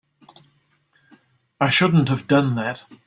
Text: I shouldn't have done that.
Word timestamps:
I 1.59 1.69
shouldn't 1.69 2.09
have 2.09 2.25
done 2.25 2.55
that. 2.55 2.85